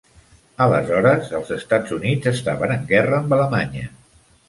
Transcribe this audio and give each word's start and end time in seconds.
Aleshores, 0.65 1.29
els 1.41 1.53
Estats 1.57 1.95
Units 1.99 2.33
estaven 2.35 2.77
en 2.81 2.91
guerra 2.97 3.23
amb 3.25 3.41
Alemanya. 3.41 3.89